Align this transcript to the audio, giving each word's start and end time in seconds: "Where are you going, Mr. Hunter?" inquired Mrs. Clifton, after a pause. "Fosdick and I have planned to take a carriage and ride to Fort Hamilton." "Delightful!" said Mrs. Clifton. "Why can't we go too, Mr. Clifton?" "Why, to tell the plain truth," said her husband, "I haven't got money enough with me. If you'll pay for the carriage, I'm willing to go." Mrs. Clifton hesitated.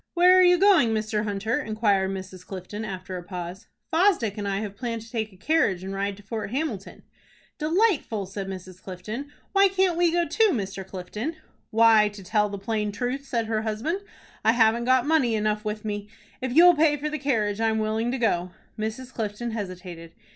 "Where 0.15 0.39
are 0.39 0.41
you 0.41 0.57
going, 0.57 0.95
Mr. 0.95 1.25
Hunter?" 1.25 1.61
inquired 1.61 2.09
Mrs. 2.09 2.43
Clifton, 2.43 2.83
after 2.83 3.17
a 3.17 3.23
pause. 3.23 3.67
"Fosdick 3.93 4.35
and 4.35 4.47
I 4.47 4.61
have 4.61 4.75
planned 4.75 5.03
to 5.03 5.11
take 5.11 5.31
a 5.31 5.37
carriage 5.37 5.83
and 5.83 5.93
ride 5.93 6.17
to 6.17 6.23
Fort 6.23 6.49
Hamilton." 6.49 7.03
"Delightful!" 7.59 8.25
said 8.25 8.47
Mrs. 8.47 8.81
Clifton. 8.81 9.31
"Why 9.53 9.67
can't 9.67 9.95
we 9.97 10.11
go 10.11 10.27
too, 10.27 10.49
Mr. 10.53 10.83
Clifton?" 10.83 11.35
"Why, 11.69 12.09
to 12.09 12.23
tell 12.23 12.49
the 12.49 12.57
plain 12.57 12.91
truth," 12.91 13.25
said 13.25 13.45
her 13.45 13.61
husband, 13.61 13.99
"I 14.43 14.53
haven't 14.53 14.85
got 14.85 15.05
money 15.05 15.35
enough 15.35 15.63
with 15.63 15.85
me. 15.85 16.09
If 16.41 16.51
you'll 16.51 16.73
pay 16.75 16.97
for 16.97 17.07
the 17.11 17.19
carriage, 17.19 17.61
I'm 17.61 17.77
willing 17.77 18.11
to 18.11 18.17
go." 18.17 18.53
Mrs. 18.79 19.13
Clifton 19.13 19.51
hesitated. 19.51 20.13